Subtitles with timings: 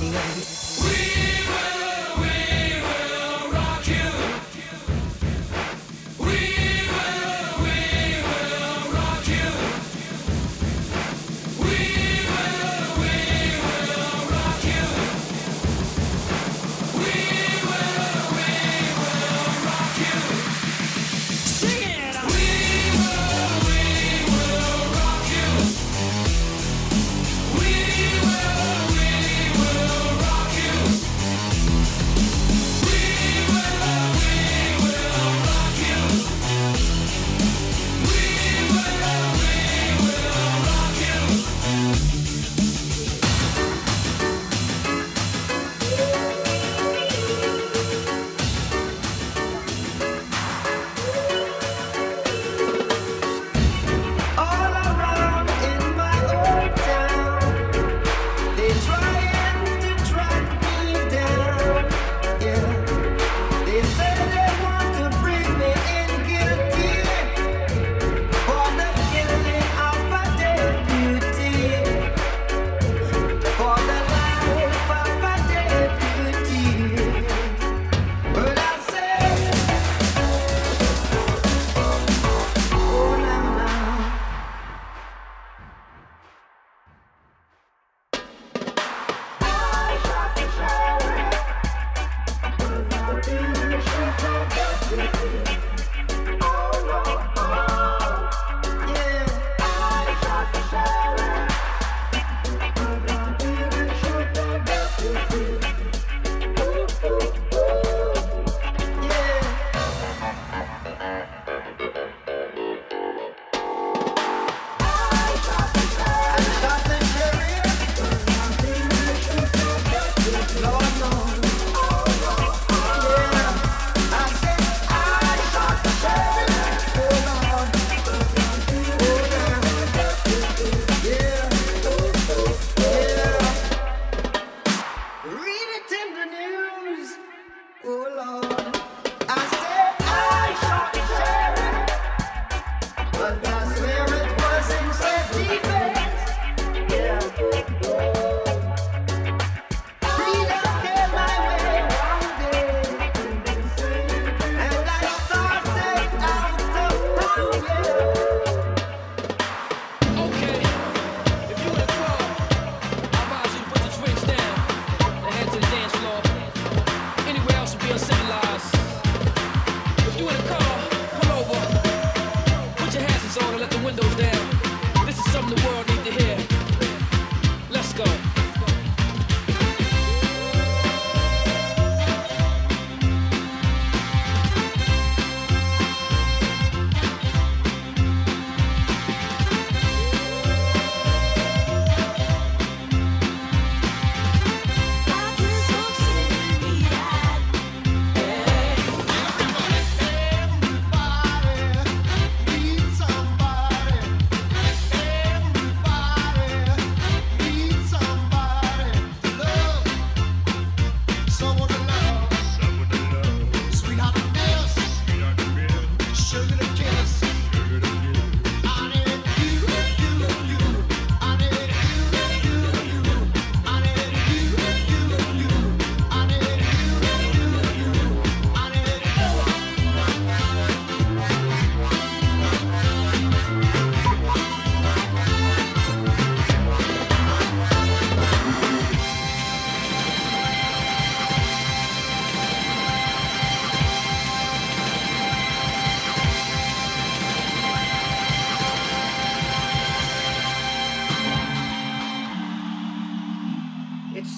[0.00, 1.09] we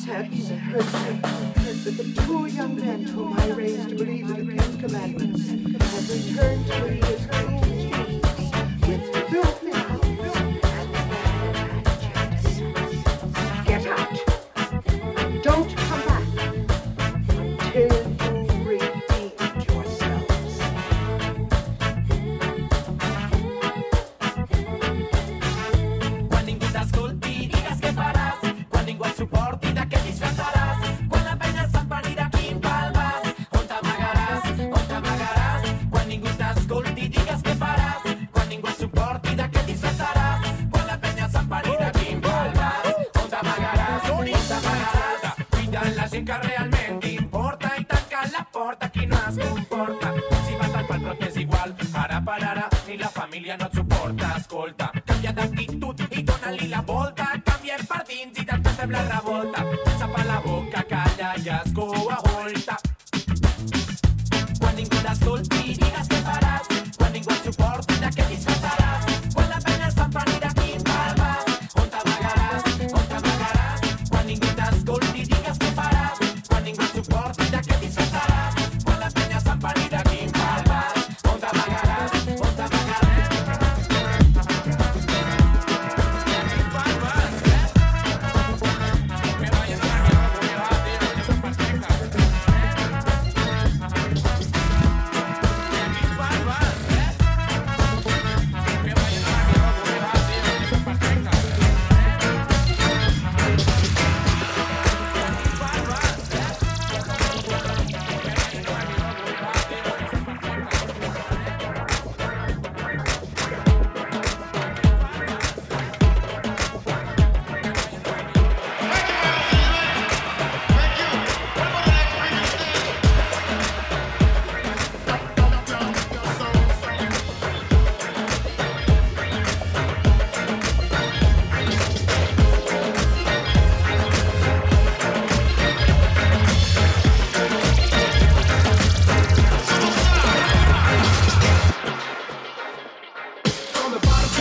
[0.04, 4.56] hurts, hurts, hurts that the poor young men whom I raised to believe in the
[4.56, 7.91] Ten Commandments have returned to me as cruel.
[59.52, 60.81] Tapa la boca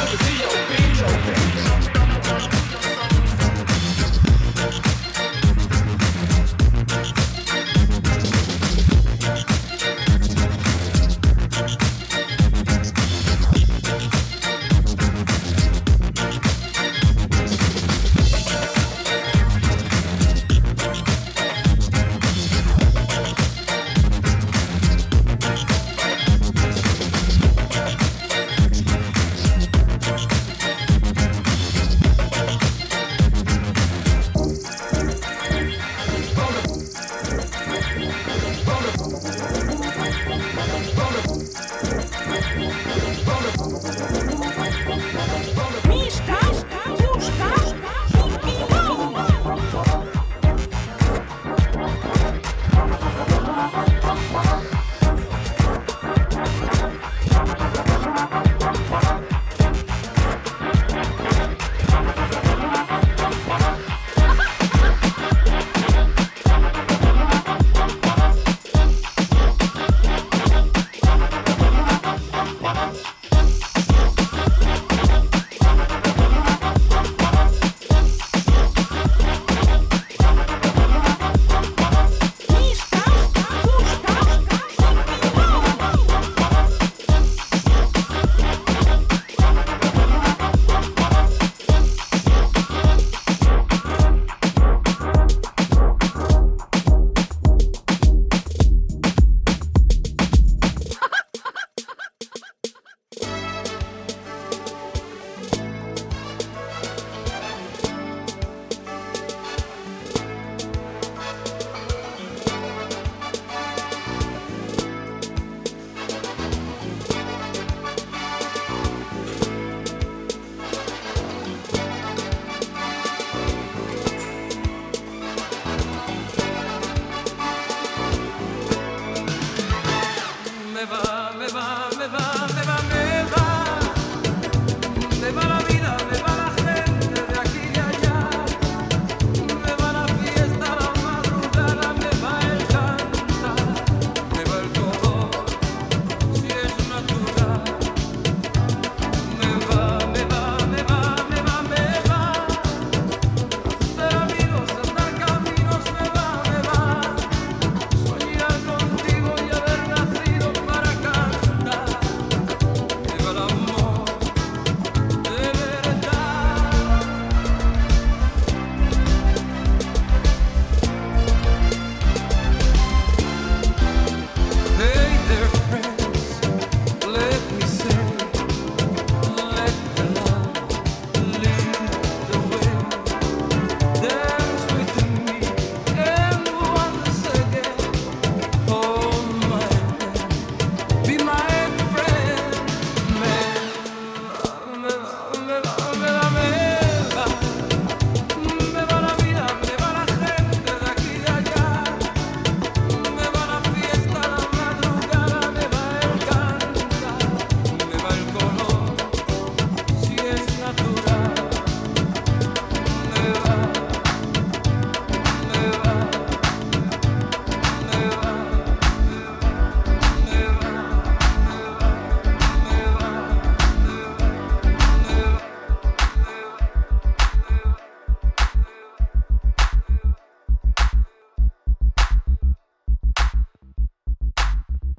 [0.02, 0.51] Cause we are
[40.72, 41.52] Bonus.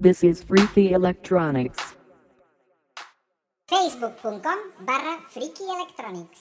[0.02, 1.78] This is Freaky Electronics.
[3.70, 6.40] facebook.com barra friki electronics